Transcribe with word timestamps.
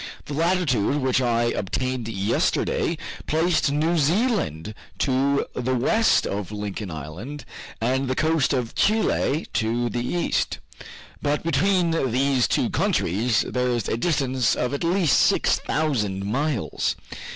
The 0.25 0.33
latitude 0.33 0.95
which 0.95 1.21
I 1.21 1.43
obtained 1.43 2.07
yesterday 2.07 2.97
placed 3.27 3.71
New 3.71 3.99
Zealand 3.99 4.73
to 4.97 5.45
the 5.53 5.75
west 5.75 6.25
of 6.25 6.51
Lincoln 6.51 6.89
Island, 6.89 7.45
and 7.79 8.07
the 8.07 8.15
coast 8.15 8.51
of 8.51 8.73
Chile 8.73 9.45
to 9.53 9.89
the 9.89 10.03
east. 10.03 10.57
But 11.21 11.43
between 11.43 11.91
these 12.11 12.47
two 12.47 12.71
countries, 12.71 13.41
there 13.41 13.69
is 13.69 13.87
a 13.87 13.95
distance 13.95 14.55
of 14.55 14.73
at 14.73 14.83
least 14.83 15.19
six 15.19 15.57
thousand 15.59 16.25
miles. 16.25 16.95